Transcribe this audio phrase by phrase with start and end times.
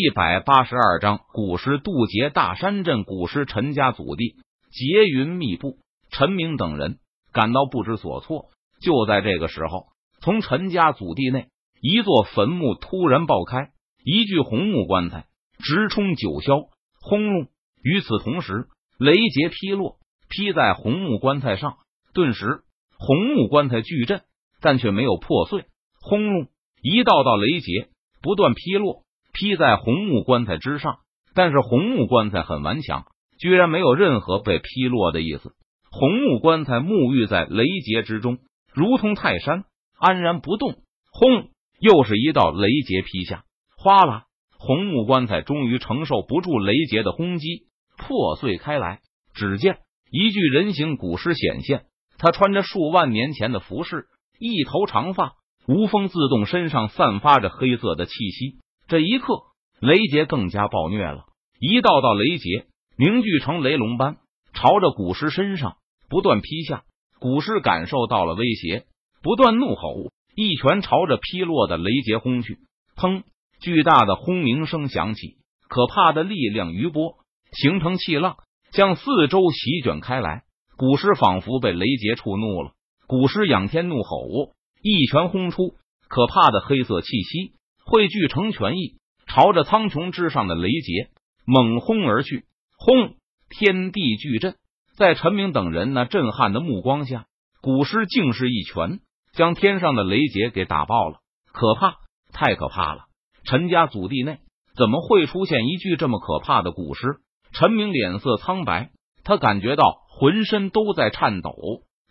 [0.00, 4.36] 一百八十二章，古尸渡劫大山镇，古尸陈家祖地
[4.70, 5.76] 劫云密布，
[6.12, 7.00] 陈明等人
[7.32, 8.44] 感到不知所措。
[8.80, 9.86] 就在这个时候，
[10.20, 11.48] 从陈家祖地内
[11.80, 13.72] 一座坟墓突然爆开，
[14.04, 15.26] 一具红木棺材
[15.58, 16.68] 直冲九霄，
[17.00, 17.48] 轰隆！
[17.82, 18.68] 与此同时，
[19.00, 19.96] 雷劫劈落，
[20.28, 21.76] 劈在红木棺材上，
[22.14, 22.60] 顿时
[22.96, 24.22] 红木棺材巨震，
[24.60, 25.64] 但却没有破碎。
[26.00, 26.46] 轰隆！
[26.82, 27.88] 一道道雷劫
[28.22, 29.02] 不断劈落。
[29.38, 30.98] 劈在红木棺材之上，
[31.32, 33.06] 但是红木棺材很顽强，
[33.38, 35.52] 居然没有任何被劈落的意思。
[35.92, 38.38] 红木棺材沐浴在雷劫之中，
[38.74, 39.64] 如同泰山，
[39.96, 40.82] 安然不动。
[41.12, 41.50] 轰！
[41.80, 43.44] 又是一道雷劫劈下，
[43.76, 44.24] 哗啦！
[44.58, 48.98] 红木棺材终于承受不住雷劫的轰击，破碎开来。
[49.34, 49.78] 只见
[50.10, 51.84] 一具人形古尸显现，
[52.18, 54.06] 他穿着数万年前的服饰，
[54.40, 55.34] 一头长发，
[55.68, 58.58] 无风自动，身上散发着黑色的气息。
[58.88, 59.42] 这一刻，
[59.80, 61.26] 雷劫更加暴虐了，
[61.60, 64.16] 一道道雷劫凝聚成雷龙般，
[64.54, 65.76] 朝着古尸身上
[66.08, 66.84] 不断劈下。
[67.20, 68.86] 古尸感受到了威胁，
[69.22, 72.60] 不断怒吼，一拳朝着劈落的雷劫轰去。
[72.96, 73.24] 砰！
[73.60, 75.36] 巨大的轰鸣声响起，
[75.68, 77.16] 可怕的力量余波
[77.52, 78.38] 形成气浪，
[78.72, 80.44] 向四周席卷开来。
[80.78, 82.70] 古尸仿佛被雷劫触怒了，
[83.06, 85.74] 古尸仰天怒吼，一拳轰出，
[86.08, 87.52] 可怕的黑色气息。
[87.90, 91.08] 汇聚成拳意，朝着苍穹之上的雷劫
[91.46, 92.44] 猛轰而去。
[92.76, 93.14] 轰！
[93.48, 94.56] 天地巨震，
[94.94, 97.24] 在陈明等人那震撼的目光下，
[97.62, 99.00] 古尸竟是一拳
[99.32, 101.20] 将天上的雷劫给打爆了。
[101.50, 101.94] 可怕，
[102.30, 103.04] 太可怕了！
[103.44, 104.40] 陈家祖地内
[104.76, 107.20] 怎么会出现一具这么可怕的古尸？
[107.54, 108.90] 陈明脸色苍白，
[109.24, 111.54] 他感觉到浑身都在颤抖，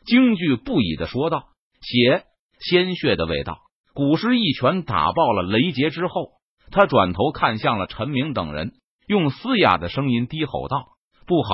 [0.07, 1.49] 惊惧不已的说道
[1.85, 2.23] ：“血，
[2.59, 3.59] 鲜血的味道。”
[3.97, 6.33] 古尸一拳打爆了雷劫之后，
[6.69, 8.73] 他转头看向了陈明等人，
[9.07, 10.89] 用嘶哑的声音低吼道
[11.25, 11.49] ：“不好，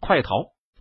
[0.00, 0.30] 快逃！”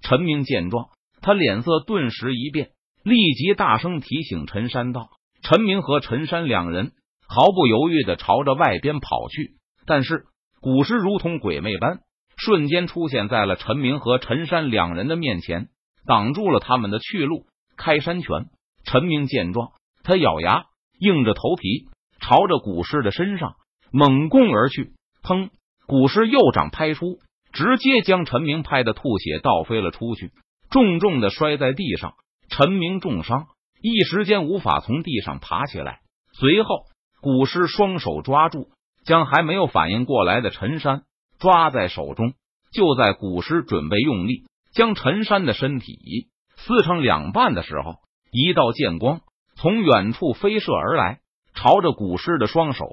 [0.07, 2.69] 陈明见状，他脸色顿时一变，
[3.01, 5.09] 立即大声提醒陈山道
[5.41, 6.91] ：“陈明和陈山两人
[7.27, 9.55] 毫不犹豫的朝着外边跑去。”
[9.87, 10.25] 但是
[10.61, 12.01] 古尸如同鬼魅般，
[12.37, 15.69] 瞬间出现在了陈明和陈山两人的面前，
[16.05, 17.47] 挡住了他们的去路。
[17.77, 18.45] 开山拳！
[18.83, 19.71] 陈明见状，
[20.03, 20.65] 他咬牙。
[20.99, 21.87] 硬着头皮
[22.19, 23.55] 朝着古尸的身上
[23.91, 24.91] 猛攻而去，
[25.23, 25.49] 砰！
[25.87, 27.19] 古尸右掌拍出，
[27.51, 30.31] 直接将陈明拍的吐血倒飞了出去，
[30.69, 32.13] 重重的摔在地上。
[32.49, 33.47] 陈明重伤，
[33.81, 35.99] 一时间无法从地上爬起来。
[36.33, 36.83] 随后，
[37.21, 38.69] 古尸双手抓住，
[39.05, 41.03] 将还没有反应过来的陈山
[41.39, 42.33] 抓在手中。
[42.71, 44.43] 就在古尸准备用力
[44.73, 47.95] 将陈山的身体撕成两半的时候，
[48.31, 49.21] 一道剑光。
[49.61, 51.19] 从远处飞射而来，
[51.53, 52.87] 朝着古尸的双手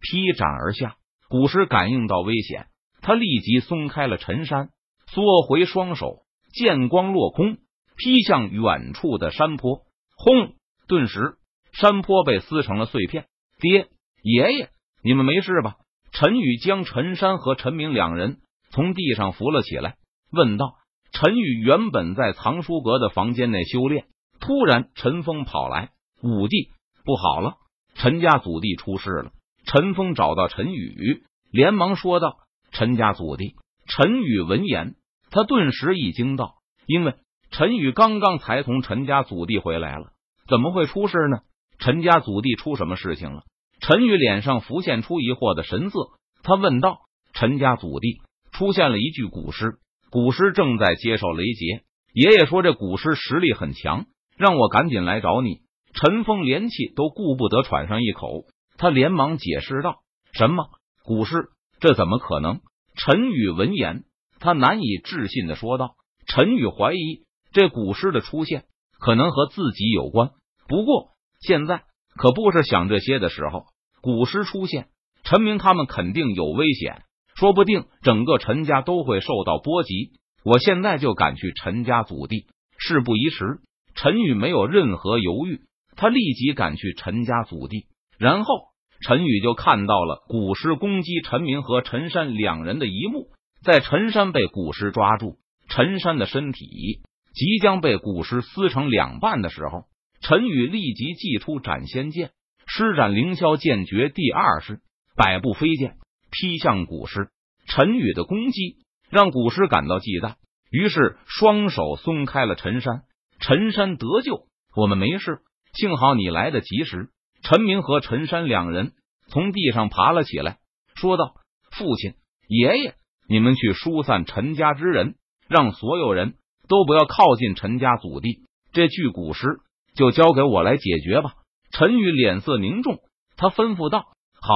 [0.00, 0.96] 劈斩而下。
[1.28, 2.66] 古尸感应到危险，
[3.00, 4.70] 他立即松开了陈山，
[5.06, 6.24] 缩回双手。
[6.52, 7.58] 剑光落空，
[7.96, 9.82] 劈向远处的山坡。
[10.16, 10.54] 轰！
[10.88, 11.36] 顿时，
[11.70, 13.26] 山坡被撕成了碎片。
[13.60, 13.86] 爹，
[14.24, 14.70] 爷爷，
[15.04, 15.76] 你们没事吧？
[16.10, 18.38] 陈宇将陈山和陈明两人
[18.70, 19.94] 从地上扶了起来，
[20.32, 20.74] 问道
[21.14, 24.06] ：“陈宇原本在藏书阁的房间内修炼，
[24.40, 25.90] 突然陈峰跑来。”
[26.22, 26.68] 武帝
[27.04, 27.54] 不好了，
[27.94, 29.32] 陈家祖地出事了。
[29.64, 32.38] 陈峰找到陈宇，连忙说道
[32.72, 33.54] ：“陈家祖地。”
[33.86, 34.94] 陈宇闻言，
[35.30, 36.54] 他顿时一惊道
[36.86, 37.14] ：“因为
[37.50, 40.12] 陈宇刚刚才从陈家祖地回来了，
[40.48, 41.40] 怎么会出事呢？
[41.78, 43.42] 陈家祖地出什么事情了？”
[43.80, 46.10] 陈宇脸上浮现出疑惑的神色，
[46.42, 47.00] 他问道
[47.32, 48.20] ：“陈家祖地
[48.52, 49.78] 出现了一具古尸，
[50.10, 51.82] 古尸正在接受雷劫。
[52.12, 55.60] 爷爷说这古尸实力很强，让我赶紧来找你。”
[55.92, 58.44] 陈峰连气都顾不得喘上一口，
[58.78, 60.00] 他连忙解释道
[60.32, 60.68] ：“什么
[61.04, 61.48] 古诗？
[61.80, 62.60] 这怎么可能？”
[62.96, 64.04] 陈宇闻言，
[64.38, 65.96] 他难以置信的说道
[66.26, 68.64] ：“陈宇怀疑这古诗的出现
[68.98, 70.30] 可能和自己有关，
[70.68, 71.84] 不过现在
[72.16, 73.64] 可不是想这些的时候。
[74.02, 74.88] 古诗出现，
[75.24, 77.02] 陈明他们肯定有危险，
[77.34, 80.12] 说不定整个陈家都会受到波及。
[80.44, 82.46] 我现在就赶去陈家祖地，
[82.78, 83.60] 事不宜迟。”
[83.94, 85.62] 陈宇没有任何犹豫。
[85.96, 87.86] 他立即赶去陈家祖地，
[88.18, 88.54] 然后
[89.02, 93.28] 陈宇就看到了古尸攻击陈明和陈山两人的一幕。
[93.62, 95.36] 在陈山被古尸抓住，
[95.68, 97.02] 陈山的身体
[97.34, 99.84] 即将被古尸撕成两半的时候，
[100.20, 102.30] 陈宇立即祭出斩仙剑，
[102.66, 104.80] 施展凌霄剑诀第二式
[105.14, 105.96] 百步飞剑，
[106.30, 107.28] 劈向古尸。
[107.66, 108.78] 陈宇的攻击
[109.10, 110.34] 让古尸感到忌惮，
[110.70, 113.02] 于是双手松开了陈山。
[113.40, 115.40] 陈山得救，我们没事。
[115.72, 117.10] 幸好你来得及时，
[117.42, 118.92] 陈明和陈山两人
[119.28, 120.58] 从地上爬了起来，
[120.94, 121.34] 说道
[121.70, 122.14] ：“父亲、
[122.48, 122.94] 爷爷，
[123.28, 125.14] 你们去疏散陈家之人，
[125.48, 126.34] 让所有人
[126.68, 128.42] 都不要靠近陈家祖地。
[128.72, 129.46] 这具古尸
[129.94, 131.34] 就交给我来解决吧。”
[131.72, 132.98] 陈宇脸色凝重，
[133.36, 134.04] 他吩咐道
[134.42, 134.54] ：“好，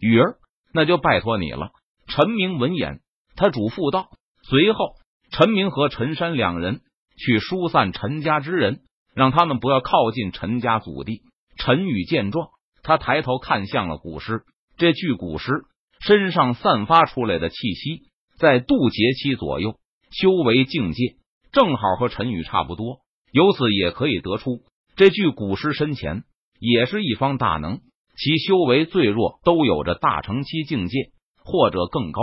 [0.00, 0.38] 雨儿，
[0.74, 1.70] 那就拜托你了。”
[2.08, 3.00] 陈明闻言，
[3.36, 4.08] 他嘱咐道。
[4.42, 4.94] 随后，
[5.30, 6.80] 陈明和陈山两人
[7.16, 8.80] 去疏散陈家之人，
[9.18, 11.22] 让他们不要靠近陈家祖地。
[11.56, 12.50] 陈宇见状，
[12.84, 14.42] 他抬头看向了古尸。
[14.76, 15.64] 这具古尸
[15.98, 18.02] 身上散发出来的气息，
[18.38, 19.80] 在渡劫期左右，
[20.12, 21.16] 修为境界
[21.50, 23.00] 正好和陈宇差不多。
[23.32, 24.60] 由此也可以得出，
[24.94, 26.22] 这具古尸身前
[26.60, 27.80] 也是一方大能，
[28.16, 31.10] 其修为最弱都有着大成期境界
[31.44, 32.22] 或者更高，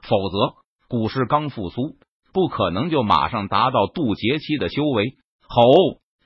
[0.00, 0.54] 否则
[0.88, 1.96] 古尸刚复苏，
[2.32, 5.16] 不可能就马上达到渡劫期的修为。
[5.48, 5.62] 吼！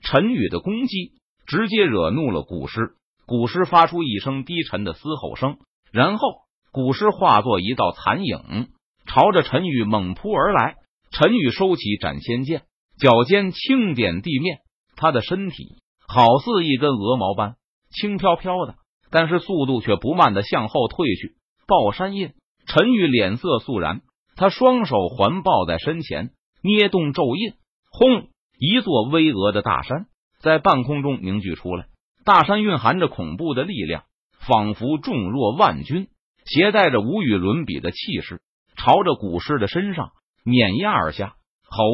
[0.02, 1.12] 陈宇的攻击
[1.46, 2.94] 直接惹怒了古尸，
[3.26, 5.58] 古尸发出一声低沉的嘶吼声。
[5.92, 6.28] 然后，
[6.72, 8.68] 古尸化作一道残影，
[9.06, 10.76] 朝着陈宇猛扑而来。
[11.10, 12.62] 陈宇收起斩仙剑，
[12.98, 14.60] 脚尖轻点地面，
[14.94, 15.76] 他的身体
[16.06, 17.56] 好似一根鹅毛般
[17.90, 18.76] 轻飘飘的，
[19.10, 21.34] 但是速度却不慢的向后退去。
[21.66, 22.32] 抱山印，
[22.66, 24.02] 陈宇脸色肃然，
[24.36, 26.30] 他双手环抱在身前，
[26.62, 27.54] 捏动咒印，
[27.90, 28.28] 轰！
[28.60, 30.06] 一座巍峨的大山
[30.38, 31.86] 在半空中凝聚出来，
[32.24, 34.04] 大山蕴含着恐怖的力量。
[34.46, 36.08] 仿佛重若万钧，
[36.46, 38.40] 携带着无与伦比的气势，
[38.74, 40.12] 朝着古尸的身上
[40.44, 41.34] 碾压而下。
[41.68, 41.84] 吼！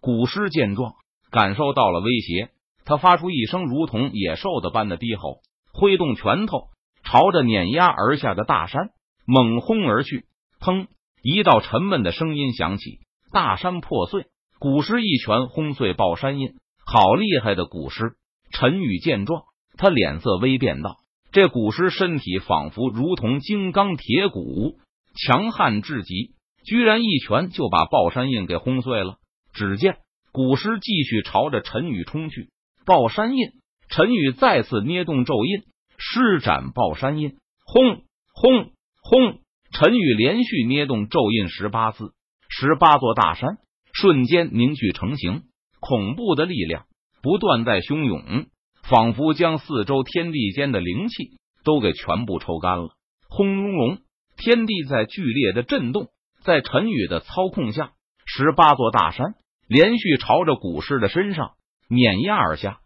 [0.00, 0.92] 古尸见状，
[1.32, 2.50] 感受到了威胁，
[2.84, 5.40] 他发出一声如同野兽的般的低吼，
[5.72, 6.68] 挥动拳头，
[7.02, 8.90] 朝着碾压而下的大山
[9.26, 10.26] 猛轰而去。
[10.60, 10.86] 砰！
[11.20, 13.00] 一道沉闷的声音响起，
[13.32, 14.26] 大山破碎，
[14.58, 16.54] 古尸一拳轰碎爆山印。
[16.84, 18.14] 好厉害的古尸！
[18.50, 19.42] 陈宇见状，
[19.76, 20.96] 他脸色微变道。
[21.30, 24.78] 这古尸身体仿佛如同金刚铁骨，
[25.14, 26.32] 强悍至极，
[26.64, 29.18] 居然一拳就把抱山印给轰碎了。
[29.52, 29.98] 只见
[30.32, 32.48] 古尸继续朝着陈宇冲去，
[32.86, 33.50] 抱山印，
[33.90, 35.64] 陈宇再次捏动咒印，
[35.98, 38.02] 施展抱山印，轰
[38.32, 38.72] 轰
[39.02, 39.40] 轰！
[39.70, 42.14] 陈宇连续捏动咒印十八次，
[42.48, 43.58] 十八座大山
[44.00, 45.42] 瞬间凝聚成型，
[45.80, 46.84] 恐怖的力量
[47.20, 48.46] 不断在汹涌。
[48.88, 52.90] 仿佛将四周天地间的灵气都给全部抽干了。
[53.28, 53.98] 轰隆隆，
[54.36, 56.06] 天地在剧烈的震动。
[56.42, 57.90] 在陈宇的操控下，
[58.24, 59.34] 十八座大山
[59.66, 61.50] 连续朝着古尸的身上
[61.90, 62.78] 碾压而下。